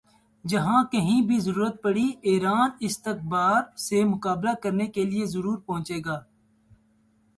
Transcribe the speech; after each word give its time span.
جہاں 0.45 0.83
کہیں 0.91 1.21
بھی 1.27 1.39
ضرورت 1.39 1.81
پڑی 1.83 2.07
ایران 2.21 2.69
استکبار 2.79 3.61
سے 3.77 4.03
مقابلہ 4.05 4.53
کرنے 4.63 4.87
کے 4.87 5.05
لئے 5.05 5.25
ضرور 5.25 5.57
پہنچے 5.57 5.99
گا 6.05 6.19